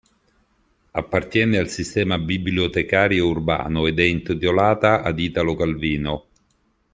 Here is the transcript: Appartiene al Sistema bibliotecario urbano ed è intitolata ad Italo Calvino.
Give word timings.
Appartiene 0.93 1.59
al 1.59 1.69
Sistema 1.69 2.17
bibliotecario 2.17 3.27
urbano 3.27 3.85
ed 3.85 3.99
è 3.99 4.03
intitolata 4.03 5.03
ad 5.03 5.19
Italo 5.19 5.53
Calvino. 5.55 6.25